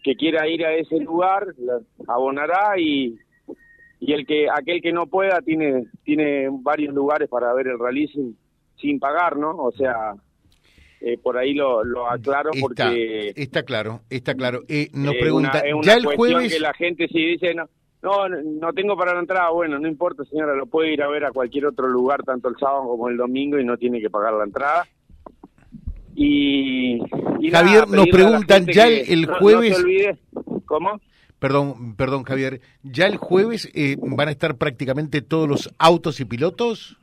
que 0.05 0.15
quiera 0.15 0.47
ir 0.47 0.65
a 0.65 0.75
ese 0.75 1.01
lugar 1.01 1.47
abonará 2.07 2.79
y 2.79 3.19
y 4.01 4.13
el 4.13 4.25
que 4.27 4.49
aquel 4.49 4.81
que 4.81 4.93
no 4.93 5.07
pueda 5.07 5.41
tiene 5.41 5.87
tiene 6.05 6.49
varios 6.51 6.95
lugares 6.95 7.29
para 7.29 7.53
ver 7.55 7.67
el 7.67 7.79
rally 7.79 8.37
sin 8.81 8.99
pagar, 8.99 9.37
¿no? 9.37 9.57
O 9.57 9.73
sea, 9.73 10.15
eh, 11.01 11.17
por 11.17 11.39
ahí 11.39 11.55
lo, 11.55 11.85
lo 11.85 12.11
aclaro 12.11 12.51
porque... 12.61 13.33
Está 13.37 13.63
claro, 13.63 14.01
está 14.11 14.35
claro. 14.35 14.63
Eh, 14.69 14.89
nos 14.93 15.15
eh, 15.15 15.19
pregunta, 15.21 15.63
ya 15.83 15.95
el 15.95 16.07
jueves... 16.07 16.53
que 16.53 16.61
la 16.61 16.75
gente 16.75 17.07
si 17.09 17.25
dice, 17.25 17.55
no, 17.55 17.69
no, 18.03 18.29
no 18.29 18.73
tengo 18.73 18.97
para 18.97 19.15
la 19.15 19.21
entrada, 19.21 19.51
bueno, 19.51 19.79
no 19.79 19.87
importa 19.87 20.25
señora, 20.25 20.57
lo 20.57 20.67
puede 20.67 20.93
ir 20.93 21.03
a 21.03 21.09
ver 21.09 21.25
a 21.25 21.31
cualquier 21.31 21.67
otro 21.67 21.87
lugar, 21.87 22.25
tanto 22.25 22.49
el 22.49 22.57
sábado 22.57 22.83
como 22.89 23.09
el 23.09 23.17
domingo, 23.17 23.59
y 23.59 23.65
no 23.65 23.77
tiene 23.77 24.01
que 24.01 24.11
pagar 24.11 24.33
la 24.35 24.45
entrada. 24.45 24.87
Y, 26.17 26.99
Javier, 27.53 27.89
nos 27.89 28.09
preguntan, 28.09 28.67
ya 28.67 28.89
el, 28.89 29.27
jueves... 29.27 29.81
¿Cómo? 30.67 31.01
Perdón, 31.39 31.95
perdón 31.95 32.25
Javier, 32.25 32.61
¿ya 32.83 33.07
el 33.07 33.17
jueves 33.17 33.71
van 33.99 34.27
a 34.27 34.33
estar 34.33 34.57
prácticamente 34.57 35.23
todos 35.23 35.49
los 35.49 35.73
autos 35.79 36.19
y 36.19 36.25
pilotos? 36.25 36.99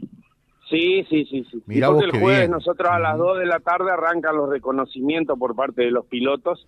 Sí, 0.70 1.06
sí, 1.10 1.26
sí, 1.26 1.46
sí. 1.52 1.62
Mira 1.68 1.90
el 1.90 2.20
jueves 2.20 2.50
nosotros 2.50 2.90
a 2.92 3.00
las 3.00 3.18
2 3.18 3.40
de 3.40 3.46
la 3.46 3.60
tarde 3.60 3.92
arrancan 3.92 4.36
los 4.36 4.50
reconocimientos 4.50 5.38
por 5.38 5.56
parte 5.56 5.84
de 5.84 5.92
los 5.92 6.06
pilotos. 6.06 6.68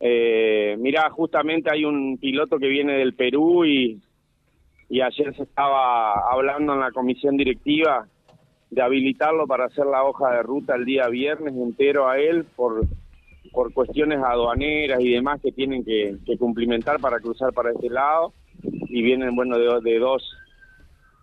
Eh, 0.00 0.76
mira, 0.80 1.08
justamente 1.10 1.70
hay 1.72 1.84
un 1.84 2.18
piloto 2.18 2.58
que 2.58 2.66
viene 2.66 2.94
del 2.94 3.14
Perú 3.14 3.64
y, 3.64 4.02
y 4.88 5.00
ayer 5.00 5.34
se 5.36 5.44
estaba 5.44 6.32
hablando 6.32 6.74
en 6.74 6.80
la 6.80 6.90
comisión 6.90 7.36
directiva 7.36 8.08
de 8.70 8.82
habilitarlo 8.82 9.46
para 9.46 9.66
hacer 9.66 9.86
la 9.86 10.02
hoja 10.02 10.32
de 10.32 10.42
ruta 10.42 10.74
el 10.74 10.84
día 10.84 11.06
viernes 11.08 11.54
entero 11.54 12.08
a 12.08 12.18
él 12.18 12.44
por 12.56 12.86
por 13.52 13.72
cuestiones 13.74 14.18
aduaneras 14.24 14.98
y 15.00 15.10
demás 15.10 15.40
que 15.42 15.52
tienen 15.52 15.84
que, 15.84 16.16
que 16.24 16.38
cumplimentar 16.38 17.00
para 17.00 17.20
cruzar 17.20 17.52
para 17.52 17.70
este 17.70 17.90
lado 17.90 18.32
y 18.62 19.02
vienen 19.02 19.36
bueno 19.36 19.58
de, 19.58 19.80
de 19.82 19.98
dos 19.98 20.22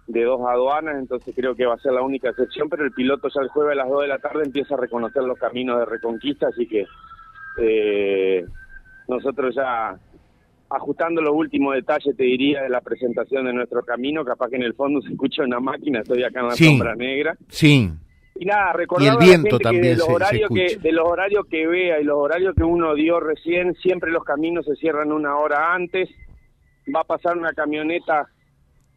de 0.09 0.23
dos 0.23 0.41
aduanas, 0.41 0.97
entonces 0.97 1.35
creo 1.35 1.55
que 1.55 1.67
va 1.67 1.75
a 1.75 1.79
ser 1.79 1.93
la 1.93 2.01
única 2.01 2.29
excepción, 2.29 2.67
pero 2.67 2.83
el 2.83 2.91
piloto 2.91 3.29
ya 3.29 3.41
el 3.41 3.49
jueves 3.49 3.73
a 3.73 3.83
las 3.83 3.89
2 3.89 4.01
de 4.01 4.07
la 4.07 4.17
tarde 4.17 4.43
empieza 4.43 4.73
a 4.73 4.77
reconocer 4.77 5.21
los 5.23 5.37
caminos 5.37 5.77
de 5.77 5.85
Reconquista, 5.85 6.47
así 6.47 6.67
que 6.67 6.87
eh, 7.61 8.43
nosotros 9.07 9.53
ya 9.55 9.95
ajustando 10.71 11.21
los 11.21 11.35
últimos 11.35 11.75
detalles, 11.75 12.17
te 12.17 12.23
diría, 12.23 12.63
de 12.63 12.69
la 12.69 12.81
presentación 12.81 13.45
de 13.45 13.53
nuestro 13.53 13.83
camino, 13.83 14.25
capaz 14.25 14.49
que 14.49 14.55
en 14.55 14.63
el 14.63 14.73
fondo 14.73 14.99
se 15.01 15.11
escucha 15.11 15.43
una 15.43 15.59
máquina, 15.59 15.99
estoy 15.99 16.23
acá 16.23 16.39
en 16.39 16.47
la 16.47 16.55
sombra 16.55 16.95
negra. 16.95 17.37
Sí. 17.47 17.91
Y 18.35 18.45
nada, 18.45 18.73
recordar 18.73 19.13
el 19.13 19.17
viento 19.19 19.59
también 19.59 19.83
de 19.83 19.97
los, 19.97 20.09
horarios 20.09 20.49
que, 20.49 20.77
de 20.77 20.91
los 20.91 21.07
horarios 21.07 21.45
que 21.47 21.67
vea 21.67 21.99
y 21.99 22.03
los 22.03 22.17
horarios 22.17 22.55
que 22.55 22.63
uno 22.63 22.95
dio 22.95 23.19
recién, 23.19 23.75
siempre 23.75 24.11
los 24.11 24.23
caminos 24.23 24.65
se 24.65 24.75
cierran 24.75 25.11
una 25.11 25.37
hora 25.37 25.73
antes, 25.73 26.09
va 26.95 27.01
a 27.01 27.03
pasar 27.03 27.37
una 27.37 27.53
camioneta 27.53 28.27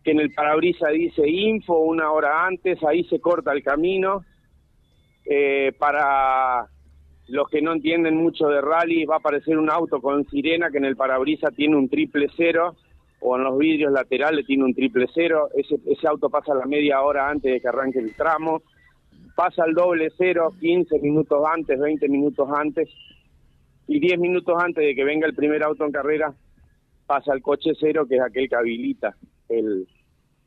que 0.02 0.10
en 0.10 0.20
el 0.20 0.32
parabrisa 0.32 0.88
dice 0.88 1.28
info 1.28 1.78
una 1.78 2.10
hora 2.10 2.46
antes, 2.46 2.82
ahí 2.84 3.04
se 3.04 3.20
corta 3.20 3.52
el 3.52 3.62
camino. 3.62 4.24
Eh, 5.24 5.72
para 5.78 6.66
los 7.28 7.48
que 7.48 7.62
no 7.62 7.72
entienden 7.72 8.16
mucho 8.16 8.48
de 8.48 8.60
rally, 8.60 9.04
va 9.04 9.16
a 9.16 9.18
aparecer 9.18 9.56
un 9.56 9.70
auto 9.70 10.00
con 10.00 10.24
sirena 10.28 10.70
que 10.70 10.78
en 10.78 10.84
el 10.84 10.96
parabrisa 10.96 11.50
tiene 11.50 11.76
un 11.76 11.88
triple 11.88 12.28
cero 12.36 12.74
o 13.20 13.36
en 13.36 13.44
los 13.44 13.56
vidrios 13.56 13.92
laterales 13.92 14.44
tiene 14.46 14.64
un 14.64 14.74
triple 14.74 15.06
cero. 15.14 15.48
Ese, 15.54 15.76
ese 15.86 16.08
auto 16.08 16.28
pasa 16.28 16.54
la 16.54 16.66
media 16.66 17.00
hora 17.02 17.28
antes 17.28 17.52
de 17.52 17.60
que 17.60 17.68
arranque 17.68 18.00
el 18.00 18.14
tramo. 18.16 18.62
Pasa 19.36 19.64
el 19.64 19.74
doble 19.74 20.10
cero 20.18 20.52
15 20.60 20.98
minutos 20.98 21.42
antes, 21.50 21.78
20 21.78 22.08
minutos 22.08 22.48
antes. 22.54 22.88
Y 23.86 24.00
10 24.00 24.18
minutos 24.18 24.56
antes 24.60 24.84
de 24.84 24.94
que 24.94 25.04
venga 25.04 25.26
el 25.26 25.34
primer 25.34 25.62
auto 25.62 25.84
en 25.84 25.92
carrera, 25.92 26.34
pasa 27.06 27.32
el 27.32 27.42
coche 27.42 27.72
cero, 27.78 28.06
que 28.08 28.16
es 28.16 28.22
aquel 28.22 28.48
que 28.48 28.56
habilita 28.56 29.14
el, 29.48 29.86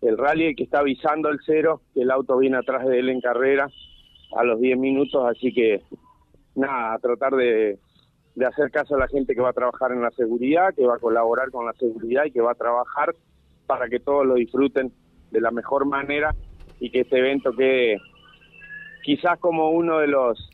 el 0.07 0.17
rally, 0.17 0.55
que 0.55 0.63
está 0.63 0.79
avisando 0.79 1.29
el 1.29 1.39
cero, 1.45 1.81
que 1.93 2.01
el 2.01 2.11
auto 2.11 2.37
viene 2.37 2.57
atrás 2.57 2.85
de 2.85 2.99
él 2.99 3.09
en 3.09 3.21
carrera 3.21 3.69
a 4.35 4.43
los 4.43 4.59
10 4.59 4.77
minutos. 4.77 5.25
Así 5.29 5.53
que, 5.53 5.81
nada, 6.55 6.97
tratar 6.99 7.33
de, 7.35 7.79
de 8.35 8.45
hacer 8.45 8.71
caso 8.71 8.95
a 8.95 8.99
la 8.99 9.07
gente 9.07 9.33
que 9.33 9.41
va 9.41 9.49
a 9.49 9.53
trabajar 9.53 9.91
en 9.91 10.01
la 10.01 10.11
seguridad, 10.11 10.73
que 10.75 10.85
va 10.85 10.95
a 10.95 10.99
colaborar 10.99 11.51
con 11.51 11.65
la 11.65 11.73
seguridad 11.73 12.25
y 12.25 12.31
que 12.31 12.41
va 12.41 12.51
a 12.51 12.55
trabajar 12.55 13.15
para 13.65 13.87
que 13.87 13.99
todos 13.99 14.25
lo 14.25 14.35
disfruten 14.35 14.91
de 15.31 15.41
la 15.41 15.51
mejor 15.51 15.85
manera 15.85 16.35
y 16.79 16.91
que 16.91 17.01
este 17.01 17.19
evento 17.19 17.51
quede 17.53 17.97
quizás 19.03 19.39
como 19.39 19.69
uno 19.69 19.99
de 19.99 20.07
los 20.07 20.49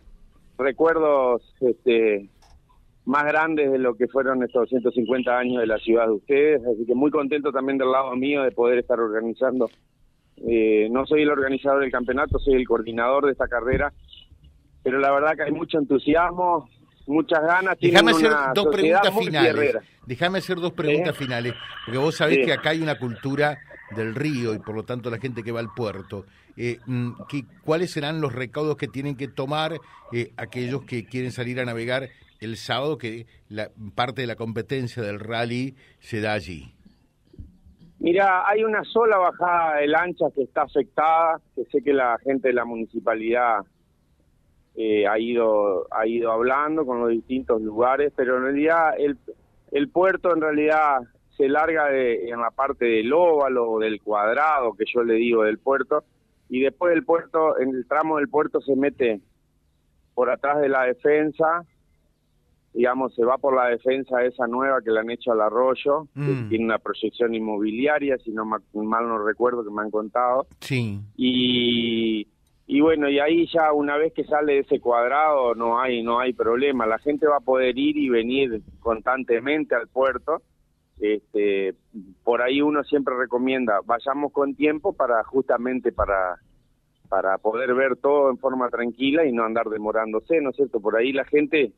recuerdos 0.57 1.41
este, 1.61 2.29
más 3.05 3.25
grandes 3.25 3.71
de 3.71 3.79
lo 3.79 3.95
que 3.95 4.07
fueron 4.07 4.43
estos 4.43 4.69
150 4.69 5.37
años 5.37 5.59
de 5.61 5.67
la 5.67 5.77
ciudad 5.77 6.05
de 6.05 6.13
ustedes, 6.13 6.61
así 6.65 6.85
que 6.85 6.95
muy 6.95 7.11
contento 7.11 7.51
también 7.51 7.77
del 7.77 7.91
lado 7.91 8.15
mío 8.15 8.43
de 8.43 8.51
poder 8.51 8.79
estar 8.79 8.99
organizando. 8.99 9.69
Eh, 10.37 10.87
no 10.91 11.05
soy 11.05 11.23
el 11.23 11.29
organizador 11.29 11.81
del 11.81 11.91
campeonato, 11.91 12.39
soy 12.39 12.55
el 12.55 12.67
coordinador 12.67 13.25
de 13.25 13.31
esta 13.31 13.47
carrera, 13.47 13.91
pero 14.83 14.99
la 14.99 15.11
verdad 15.11 15.35
que 15.35 15.43
hay 15.43 15.51
mucho 15.51 15.77
entusiasmo, 15.79 16.69
muchas 17.07 17.41
ganas. 17.41 17.77
Déjame 17.79 18.11
hacer 18.11 18.31
dos 18.53 18.67
preguntas 18.67 19.19
finales. 19.19 19.77
Déjame 20.05 20.37
hacer 20.39 20.57
dos 20.57 20.73
preguntas 20.73 21.15
finales, 21.15 21.53
porque 21.85 21.97
vos 21.97 22.15
sabés 22.15 22.45
que 22.45 22.53
acá 22.53 22.71
hay 22.71 22.81
una 22.81 22.97
cultura 22.97 23.57
del 23.95 24.15
río 24.15 24.53
y 24.53 24.59
por 24.59 24.75
lo 24.75 24.83
tanto 24.83 25.09
la 25.09 25.19
gente 25.19 25.43
que 25.43 25.51
va 25.51 25.59
al 25.59 25.73
puerto. 25.75 26.25
Eh, 26.57 26.79
mm, 26.85 27.11
¿Cuáles 27.63 27.91
serán 27.91 28.21
los 28.21 28.33
recaudos 28.33 28.77
que 28.77 28.87
tienen 28.87 29.15
que 29.15 29.27
tomar 29.27 29.79
eh, 30.11 30.31
aquellos 30.37 30.83
que 30.83 31.05
quieren 31.05 31.31
salir 31.31 31.59
a 31.59 31.65
navegar 31.65 32.09
el 32.41 32.57
sábado, 32.57 32.97
que 32.97 33.27
la 33.47 33.69
parte 33.95 34.21
de 34.21 34.27
la 34.27 34.35
competencia 34.35 35.01
del 35.01 35.19
rally 35.19 35.75
se 35.99 36.19
da 36.19 36.33
allí? 36.33 36.73
Mira, 37.99 38.49
hay 38.49 38.63
una 38.63 38.83
sola 38.83 39.17
bajada 39.17 39.77
de 39.77 39.87
lancha 39.87 40.25
que 40.33 40.41
está 40.41 40.63
afectada, 40.63 41.39
que 41.55 41.65
sé 41.65 41.83
que 41.83 41.93
la 41.93 42.17
gente 42.23 42.47
de 42.47 42.55
la 42.55 42.65
municipalidad 42.65 43.59
eh, 44.75 45.05
ha 45.05 45.19
ido 45.19 45.85
ha 45.91 46.07
ido 46.07 46.31
hablando 46.31 46.85
con 46.85 46.99
los 47.01 47.09
distintos 47.09 47.61
lugares, 47.61 48.11
pero 48.15 48.37
en 48.37 48.43
realidad 48.43 48.93
el, 48.97 49.17
el 49.71 49.89
puerto 49.89 50.33
en 50.33 50.41
realidad 50.41 51.01
se 51.37 51.47
larga 51.47 51.89
de, 51.89 52.29
en 52.29 52.39
la 52.39 52.49
parte 52.51 52.85
del 52.85 53.13
óvalo, 53.13 53.79
del 53.79 54.01
cuadrado, 54.01 54.73
que 54.73 54.85
yo 54.91 55.03
le 55.03 55.15
digo 55.15 55.43
del 55.43 55.59
puerto, 55.59 56.03
y 56.49 56.61
después 56.61 56.93
del 56.93 57.05
puerto, 57.05 57.59
en 57.59 57.69
el 57.69 57.87
tramo 57.87 58.17
del 58.17 58.29
puerto 58.29 58.61
se 58.61 58.75
mete 58.75 59.21
por 60.13 60.29
atrás 60.29 60.59
de 60.59 60.69
la 60.69 60.83
defensa, 60.83 61.65
digamos, 62.73 63.13
se 63.15 63.25
va 63.25 63.37
por 63.37 63.55
la 63.55 63.67
defensa 63.67 64.23
esa 64.23 64.47
nueva 64.47 64.81
que 64.81 64.91
le 64.91 64.99
han 64.99 65.09
hecho 65.09 65.31
al 65.31 65.41
arroyo, 65.41 66.07
que 66.13 66.21
mm. 66.21 66.49
tiene 66.49 66.65
una 66.65 66.79
proyección 66.79 67.35
inmobiliaria, 67.35 68.17
si 68.17 68.31
no 68.31 68.45
mal 68.45 68.61
no 68.73 69.23
recuerdo 69.25 69.63
que 69.63 69.71
me 69.71 69.81
han 69.81 69.91
contado. 69.91 70.47
Sí. 70.59 70.99
Y 71.17 72.27
y 72.73 72.79
bueno, 72.79 73.09
y 73.09 73.19
ahí 73.19 73.47
ya 73.47 73.73
una 73.73 73.97
vez 73.97 74.13
que 74.13 74.23
sale 74.23 74.59
ese 74.59 74.79
cuadrado 74.79 75.55
no 75.55 75.81
hay 75.81 76.03
no 76.03 76.21
hay 76.21 76.31
problema, 76.31 76.85
la 76.85 76.99
gente 76.99 77.27
va 77.27 77.35
a 77.37 77.41
poder 77.41 77.77
ir 77.77 77.97
y 77.97 78.07
venir 78.07 78.61
constantemente 78.79 79.75
al 79.75 79.89
puerto. 79.89 80.41
Este, 80.97 81.75
por 82.23 82.41
ahí 82.41 82.61
uno 82.61 82.83
siempre 82.85 83.13
recomienda, 83.17 83.81
vayamos 83.83 84.31
con 84.31 84.55
tiempo 84.55 84.93
para 84.93 85.21
justamente 85.25 85.91
para 85.91 86.37
para 87.09 87.37
poder 87.39 87.73
ver 87.73 87.97
todo 87.97 88.29
en 88.29 88.37
forma 88.37 88.69
tranquila 88.69 89.25
y 89.25 89.33
no 89.33 89.43
andar 89.43 89.67
demorándose, 89.67 90.39
¿no 90.39 90.51
es 90.51 90.55
cierto? 90.55 90.79
Por 90.79 90.95
ahí 90.95 91.11
la 91.11 91.25
gente 91.25 91.73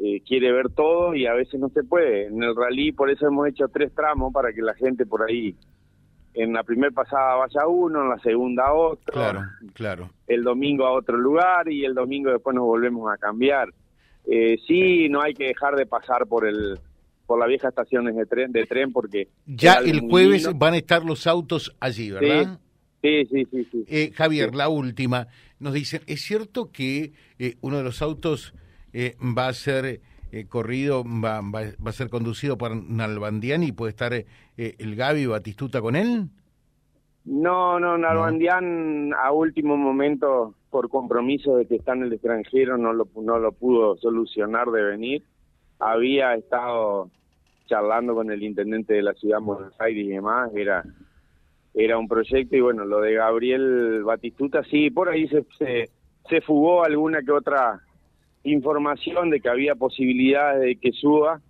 eh, 0.00 0.20
quiere 0.26 0.52
ver 0.52 0.70
todo 0.70 1.14
y 1.14 1.26
a 1.26 1.34
veces 1.34 1.58
no 1.60 1.68
se 1.70 1.82
puede. 1.84 2.26
En 2.26 2.42
el 2.42 2.54
rally 2.54 2.92
por 2.92 3.10
eso 3.10 3.26
hemos 3.26 3.48
hecho 3.48 3.68
tres 3.68 3.92
tramos 3.94 4.32
para 4.32 4.52
que 4.52 4.62
la 4.62 4.74
gente 4.74 5.06
por 5.06 5.28
ahí 5.28 5.54
en 6.34 6.52
la 6.52 6.62
primera 6.62 6.92
pasada 6.92 7.34
vaya 7.34 7.66
uno, 7.66 8.02
en 8.02 8.10
la 8.10 8.18
segunda 8.18 8.72
otro. 8.72 9.12
Claro, 9.12 9.42
claro. 9.74 10.10
El 10.26 10.44
domingo 10.44 10.86
a 10.86 10.92
otro 10.92 11.16
lugar 11.16 11.68
y 11.70 11.84
el 11.84 11.94
domingo 11.94 12.30
después 12.30 12.54
nos 12.54 12.64
volvemos 12.64 13.12
a 13.12 13.16
cambiar. 13.16 13.68
Eh, 14.24 14.56
sí, 14.66 15.08
no 15.08 15.20
hay 15.20 15.34
que 15.34 15.46
dejar 15.46 15.74
de 15.74 15.86
pasar 15.86 16.26
por 16.26 16.46
el 16.46 16.78
por 17.26 17.38
las 17.38 17.48
viejas 17.48 17.68
estaciones 17.68 18.16
de 18.16 18.24
tren, 18.24 18.52
de 18.52 18.64
tren 18.64 18.90
porque... 18.90 19.28
Ya 19.44 19.74
el 19.74 20.00
jueves 20.00 20.48
van 20.56 20.72
a 20.72 20.78
estar 20.78 21.04
los 21.04 21.26
autos 21.26 21.76
allí, 21.78 22.10
¿verdad? 22.10 22.58
Sí, 23.02 23.26
sí, 23.26 23.46
sí. 23.50 23.68
sí, 23.70 23.84
eh, 23.86 24.12
Javier, 24.14 24.54
la 24.54 24.70
última. 24.70 25.28
Nos 25.58 25.74
dicen, 25.74 26.00
¿es 26.06 26.22
cierto 26.22 26.72
que 26.72 27.12
eh, 27.38 27.56
uno 27.60 27.76
de 27.76 27.84
los 27.84 28.00
autos 28.00 28.54
eh, 28.92 29.16
va 29.20 29.48
a 29.48 29.52
ser 29.52 30.00
eh, 30.30 30.46
corrido 30.46 31.04
va, 31.04 31.40
va, 31.40 31.62
a 31.86 31.92
ser 31.92 32.10
conducido 32.10 32.58
por 32.58 32.76
Nalbandián 32.76 33.62
y 33.62 33.72
puede 33.72 33.90
estar 33.90 34.12
eh, 34.12 34.26
el 34.56 34.94
Gaby 34.94 35.26
Batistuta 35.26 35.80
con 35.80 35.96
él? 35.96 36.28
No, 37.24 37.80
no, 37.80 37.96
Nalbandián 37.96 39.12
a 39.14 39.32
último 39.32 39.76
momento, 39.76 40.54
por 40.70 40.88
compromiso 40.88 41.56
de 41.56 41.66
que 41.66 41.76
está 41.76 41.92
en 41.92 42.04
el 42.04 42.12
extranjero, 42.12 42.76
no 42.76 42.92
lo, 42.92 43.08
no 43.16 43.38
lo 43.38 43.52
pudo 43.52 43.96
solucionar 43.96 44.68
de 44.68 44.82
venir. 44.82 45.22
Había 45.78 46.34
estado 46.34 47.10
charlando 47.66 48.14
con 48.14 48.30
el 48.30 48.42
intendente 48.42 48.94
de 48.94 49.02
la 49.02 49.14
ciudad 49.14 49.38
de 49.38 49.44
Buenos 49.44 49.80
Aires 49.80 50.04
y 50.04 50.08
demás, 50.08 50.50
era 50.54 50.84
era 51.74 51.96
un 51.96 52.08
proyecto 52.08 52.56
y 52.56 52.60
bueno, 52.60 52.84
lo 52.84 53.00
de 53.00 53.14
Gabriel 53.14 54.02
Batistuta 54.02 54.64
sí, 54.64 54.90
por 54.90 55.08
ahí 55.08 55.28
se, 55.28 55.44
se, 55.58 55.90
se 56.28 56.40
fugó 56.40 56.82
alguna 56.82 57.22
que 57.22 57.30
otra 57.30 57.80
información 58.44 59.30
de 59.30 59.40
que 59.40 59.48
había 59.48 59.74
posibilidades 59.74 60.60
de 60.60 60.76
que 60.76 60.92
suba 60.92 61.40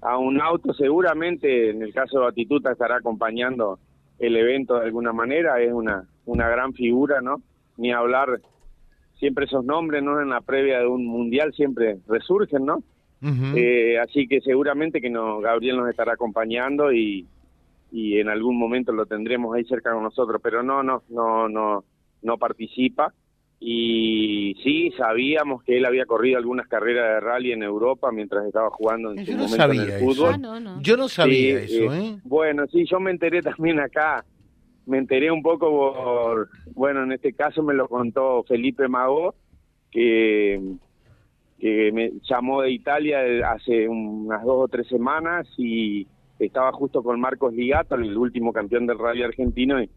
a 0.00 0.18
un 0.18 0.40
auto, 0.40 0.74
seguramente 0.74 1.70
en 1.70 1.82
el 1.82 1.92
caso 1.92 2.18
de 2.18 2.24
Batituta 2.26 2.72
estará 2.72 2.96
acompañando 2.96 3.78
el 4.18 4.36
evento 4.36 4.74
de 4.74 4.86
alguna 4.86 5.12
manera, 5.12 5.60
es 5.60 5.72
una, 5.72 6.06
una 6.24 6.48
gran 6.48 6.72
figura, 6.72 7.20
¿no? 7.20 7.42
Ni 7.76 7.92
hablar, 7.92 8.40
siempre 9.18 9.46
esos 9.46 9.64
nombres, 9.64 10.02
¿no? 10.02 10.20
En 10.20 10.30
la 10.30 10.40
previa 10.40 10.80
de 10.80 10.86
un 10.86 11.06
mundial 11.06 11.52
siempre 11.52 11.98
resurgen, 12.06 12.64
¿no? 12.64 12.82
eh, 13.56 13.98
así 13.98 14.28
que 14.28 14.40
seguramente 14.40 15.00
que 15.00 15.10
no, 15.10 15.40
Gabriel 15.40 15.78
nos 15.78 15.88
estará 15.88 16.12
acompañando 16.12 16.92
y, 16.92 17.26
y 17.90 18.20
en 18.20 18.28
algún 18.28 18.58
momento 18.58 18.92
lo 18.92 19.06
tendremos 19.06 19.54
ahí 19.56 19.64
cerca 19.64 19.92
con 19.92 20.02
nosotros, 20.02 20.40
pero 20.42 20.62
no, 20.62 20.82
no, 20.82 21.02
no, 21.08 21.48
no, 21.48 21.84
no 22.22 22.38
participa 22.38 23.12
y 23.58 24.54
sí, 24.62 24.92
sabíamos 24.98 25.62
que 25.62 25.78
él 25.78 25.86
había 25.86 26.04
corrido 26.04 26.38
algunas 26.38 26.68
carreras 26.68 27.14
de 27.14 27.20
rally 27.20 27.52
en 27.52 27.62
Europa 27.62 28.12
mientras 28.12 28.44
estaba 28.46 28.70
jugando 28.70 29.12
en 29.12 29.18
yo 29.18 29.24
su 29.24 29.32
no 29.32 29.38
momento 29.44 29.56
sabía 29.56 29.82
en 29.82 29.88
el 29.88 29.94
eso. 29.94 30.04
fútbol. 30.04 30.30
Ah, 30.34 30.38
no, 30.38 30.60
no. 30.60 30.82
Yo 30.82 30.96
no 30.96 31.08
sabía 31.08 31.60
eso, 31.60 31.92
¿eh? 31.94 32.18
Bueno, 32.24 32.66
sí, 32.70 32.84
yo 32.90 33.00
me 33.00 33.10
enteré 33.10 33.40
también 33.42 33.80
acá. 33.80 34.24
Me 34.84 34.98
enteré 34.98 35.32
un 35.32 35.42
poco 35.42 35.68
por, 35.70 36.48
bueno, 36.74 37.02
en 37.02 37.12
este 37.12 37.32
caso 37.32 37.62
me 37.62 37.74
lo 37.74 37.88
contó 37.88 38.44
Felipe 38.44 38.86
Mago, 38.86 39.34
que, 39.90 40.60
que 41.58 41.90
me 41.92 42.12
llamó 42.28 42.62
de 42.62 42.70
Italia 42.70 43.18
hace 43.50 43.88
unas 43.88 44.44
dos 44.44 44.56
o 44.64 44.68
tres 44.68 44.86
semanas 44.86 45.48
y 45.56 46.06
estaba 46.38 46.70
justo 46.72 47.02
con 47.02 47.18
Marcos 47.18 47.52
Ligato, 47.54 47.94
el 47.96 48.16
último 48.16 48.52
campeón 48.52 48.86
del 48.86 48.98
rally 48.98 49.22
argentino, 49.24 49.82
y 49.82 49.90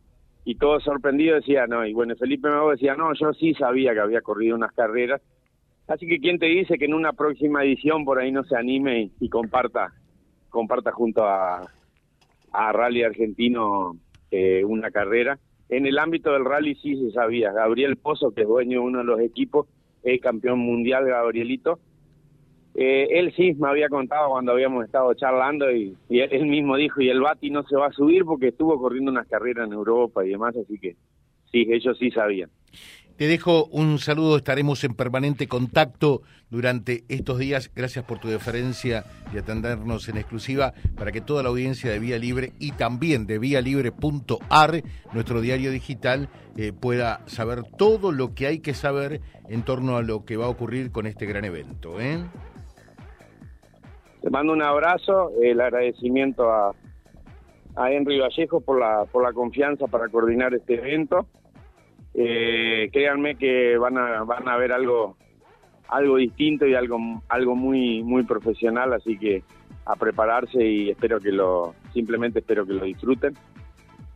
y 0.49 0.55
todo 0.55 0.79
sorprendido 0.79 1.35
decía 1.35 1.67
no, 1.67 1.85
y 1.85 1.93
bueno, 1.93 2.15
Felipe 2.15 2.49
Mago 2.49 2.71
decía 2.71 2.95
no, 2.95 3.13
yo 3.13 3.33
sí 3.33 3.53
sabía 3.53 3.93
que 3.93 3.99
había 3.99 4.21
corrido 4.21 4.55
unas 4.55 4.71
carreras, 4.71 5.21
así 5.87 6.07
que 6.07 6.17
quién 6.19 6.39
te 6.39 6.47
dice 6.47 6.79
que 6.79 6.85
en 6.85 6.95
una 6.95 7.13
próxima 7.13 7.63
edición 7.63 8.03
por 8.03 8.17
ahí 8.17 8.31
no 8.31 8.43
se 8.43 8.55
anime 8.55 9.11
y, 9.19 9.29
comparta, 9.29 9.93
comparta 10.49 10.91
junto 10.91 11.23
a, 11.23 11.67
a 12.51 12.71
Rally 12.71 13.03
Argentino 13.03 13.95
eh, 14.31 14.63
una 14.65 14.89
carrera. 14.89 15.37
En 15.69 15.85
el 15.85 15.99
ámbito 15.99 16.33
del 16.33 16.45
rally 16.45 16.73
sí 16.73 16.95
se 16.95 17.11
sabía, 17.11 17.51
Gabriel 17.51 17.97
Pozo, 17.97 18.31
que 18.31 18.41
es 18.41 18.47
dueño 18.47 18.79
de 18.79 18.87
uno 18.87 18.97
de 18.97 19.05
los 19.05 19.19
equipos, 19.19 19.67
es 20.01 20.19
campeón 20.19 20.57
mundial, 20.57 21.05
Gabrielito, 21.05 21.77
eh, 22.81 23.19
él 23.19 23.33
sí 23.35 23.53
me 23.55 23.67
había 23.67 23.89
contado 23.89 24.29
cuando 24.29 24.53
habíamos 24.53 24.85
estado 24.85 25.13
charlando 25.13 25.69
y, 25.69 25.97
él 26.07 26.45
mismo 26.45 26.77
dijo, 26.77 27.01
y 27.01 27.09
el 27.09 27.19
Bati 27.19 27.49
no 27.49 27.63
se 27.63 27.75
va 27.75 27.87
a 27.87 27.91
subir 27.91 28.23
porque 28.23 28.47
estuvo 28.47 28.79
corriendo 28.79 29.11
unas 29.11 29.27
carreras 29.27 29.67
en 29.67 29.73
Europa 29.73 30.25
y 30.25 30.29
demás, 30.29 30.55
así 30.55 30.79
que 30.79 30.95
sí, 31.51 31.67
ellos 31.69 31.97
sí 31.99 32.09
sabían. 32.09 32.49
Te 33.17 33.27
dejo 33.27 33.65
un 33.65 33.99
saludo, 33.99 34.37
estaremos 34.37 34.81
en 34.85 34.93
permanente 34.93 35.47
contacto 35.47 36.21
durante 36.49 37.03
estos 37.09 37.37
días. 37.37 37.69
Gracias 37.75 38.05
por 38.05 38.19
tu 38.19 38.29
deferencia 38.29 39.03
y 39.33 39.37
atendernos 39.37 40.07
en 40.07 40.15
exclusiva 40.15 40.73
para 40.95 41.11
que 41.11 41.19
toda 41.19 41.43
la 41.43 41.49
audiencia 41.49 41.91
de 41.91 41.99
Vía 41.99 42.17
Libre 42.17 42.53
y 42.59 42.71
también 42.71 43.27
de 43.27 43.39
vialibre.ar, 43.39 44.83
nuestro 45.11 45.41
diario 45.41 45.71
digital, 45.71 46.29
eh, 46.55 46.71
pueda 46.71 47.27
saber 47.27 47.63
todo 47.77 48.13
lo 48.13 48.33
que 48.33 48.47
hay 48.47 48.59
que 48.59 48.73
saber 48.73 49.19
en 49.49 49.63
torno 49.63 49.97
a 49.97 50.01
lo 50.01 50.23
que 50.23 50.37
va 50.37 50.45
a 50.45 50.49
ocurrir 50.49 50.93
con 50.93 51.05
este 51.05 51.25
gran 51.25 51.43
evento. 51.43 51.99
¿eh? 51.99 52.19
Te 54.21 54.29
mando 54.29 54.53
un 54.53 54.61
abrazo, 54.61 55.31
el 55.41 55.61
agradecimiento 55.61 56.51
a, 56.51 56.73
a 57.75 57.91
Henry 57.91 58.19
Vallejo 58.19 58.61
por 58.61 58.79
la, 58.79 59.05
por 59.05 59.23
la 59.23 59.33
confianza 59.33 59.87
para 59.87 60.09
coordinar 60.09 60.53
este 60.53 60.75
evento 60.75 61.27
eh, 62.13 62.89
créanme 62.91 63.35
que 63.35 63.77
van 63.77 63.97
a, 63.97 64.23
van 64.23 64.47
a 64.47 64.57
ver 64.57 64.71
algo, 64.71 65.17
algo 65.87 66.17
distinto 66.17 66.65
y 66.67 66.75
algo, 66.75 66.97
algo 67.29 67.55
muy, 67.55 68.03
muy 68.03 68.23
profesional, 68.23 68.93
así 68.93 69.17
que 69.17 69.43
a 69.85 69.95
prepararse 69.95 70.63
y 70.63 70.89
espero 70.89 71.19
que 71.19 71.31
lo, 71.31 71.75
simplemente 71.93 72.39
espero 72.39 72.65
que 72.65 72.73
lo 72.73 72.85
disfruten. 72.85 73.35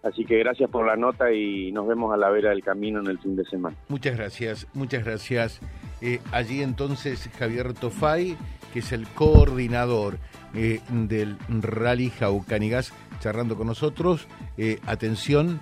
Así 0.03 0.25
que 0.25 0.37
gracias 0.37 0.69
por 0.69 0.85
la 0.85 0.97
nota 0.97 1.31
y 1.31 1.71
nos 1.71 1.87
vemos 1.87 2.13
a 2.13 2.17
la 2.17 2.29
vera 2.29 2.49
del 2.49 2.61
camino 2.61 2.99
en 2.99 3.07
el 3.07 3.19
fin 3.19 3.37
de 3.37 3.45
semana. 3.45 3.77
Muchas 3.87 4.17
gracias, 4.17 4.67
muchas 4.73 5.05
gracias. 5.05 5.61
Eh, 6.05 6.19
allí 6.33 6.61
entonces 6.61 7.29
Javier 7.39 7.73
Tofay, 7.73 8.35
que 8.73 8.79
es 8.79 8.91
el 8.91 9.07
coordinador 9.07 10.19
eh, 10.53 10.81
del 10.91 11.37
Rally 11.47 12.09
Jaucanigas, 12.09 12.91
charlando 13.21 13.55
con 13.55 13.67
nosotros. 13.67 14.27
Eh, 14.57 14.79
atención 14.85 15.61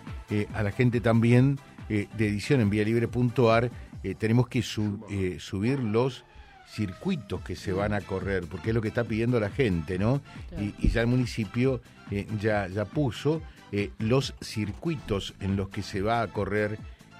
a 0.53 0.63
la 0.63 0.71
gente 0.71 1.01
también 1.01 1.59
de 1.89 2.07
edición 2.17 2.61
en 2.61 2.69
vialibre.ar, 2.69 3.69
tenemos 4.17 4.47
que 4.47 4.63
subir 4.63 5.79
los 5.79 6.23
circuitos 6.65 7.41
que 7.41 7.57
se 7.57 7.73
van 7.73 7.93
a 7.93 7.99
correr, 7.99 8.45
porque 8.49 8.69
es 8.69 8.73
lo 8.73 8.81
que 8.81 8.87
está 8.87 9.03
pidiendo 9.03 9.41
la 9.41 9.49
gente, 9.49 9.99
¿no? 9.99 10.21
Y, 10.57 10.87
ya 10.87 11.01
el 11.01 11.07
municipio 11.07 11.81
ya, 12.39 12.69
ya 12.69 12.85
puso 12.85 13.41
los 13.99 14.35
circuitos 14.41 15.33
en 15.41 15.57
los 15.57 15.67
que 15.67 15.81
se 15.81 16.01
va 16.01 16.21
a 16.21 16.27
correr 16.27 16.79